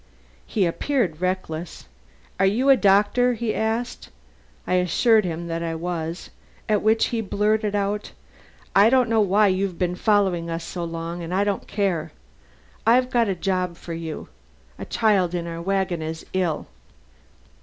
[0.47, 1.85] He appeared reckless.
[2.39, 4.09] 'Are you a doctor?' he asked.
[4.65, 6.31] I assured him that I was.
[6.67, 8.11] At which he blurted out:
[8.75, 12.11] 'I don't know why you've been following us so long, and I don't care.
[12.83, 14.27] I've got a job for you.
[14.79, 16.65] A child in our wagon is ill.'"